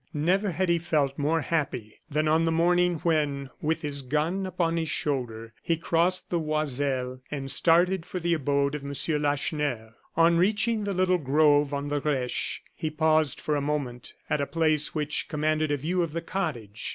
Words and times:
Never 0.15 0.49
had 0.49 0.67
he 0.67 0.79
felt 0.79 1.19
more 1.19 1.41
happy 1.41 1.99
than 2.09 2.27
on 2.27 2.45
the 2.45 2.51
morning 2.51 2.95
when, 3.03 3.51
with 3.61 3.83
his 3.83 4.01
gun 4.01 4.47
upon 4.47 4.75
his 4.77 4.89
shoulder, 4.89 5.53
he 5.61 5.77
crossed 5.77 6.31
the 6.31 6.39
Oiselle 6.39 7.19
and 7.29 7.51
started 7.51 8.03
for 8.03 8.19
the 8.19 8.33
abode 8.33 8.73
of 8.73 8.83
M. 8.83 8.93
Lacheneur. 9.21 9.93
On 10.17 10.37
reaching 10.39 10.85
the 10.85 10.95
little 10.95 11.19
grove 11.19 11.71
on 11.71 11.89
the 11.89 12.01
Reche, 12.01 12.63
he 12.73 12.89
paused 12.89 13.39
for 13.39 13.55
a 13.55 13.61
moment 13.61 14.15
at 14.27 14.41
a 14.41 14.47
place 14.47 14.95
which 14.95 15.27
commanded 15.29 15.69
a 15.69 15.77
view 15.77 16.01
of 16.01 16.13
the 16.13 16.21
cottage. 16.23 16.89